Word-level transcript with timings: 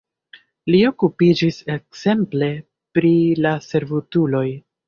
Li 0.75 0.79
okupiĝis 0.91 1.59
ekzemple 1.75 2.49
pri 2.99 3.13
la 3.47 3.55
servutuloj. 3.71 4.47